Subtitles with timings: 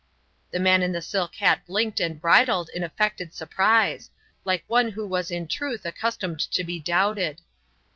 [0.49, 4.09] The man in the silk hat blinked and bridled in affected surprise,
[4.43, 7.39] like one who was in truth accustomed to be doubted.